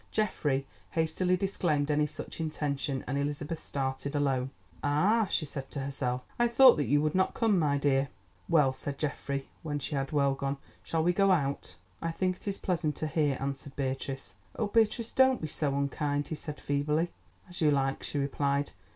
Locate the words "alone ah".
4.15-5.27